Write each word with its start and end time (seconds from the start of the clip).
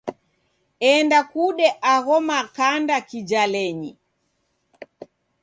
Enda 0.91 1.19
kude 1.31 1.67
agho 1.93 2.17
makanda 2.29 2.95
kijalenyi. 3.09 3.91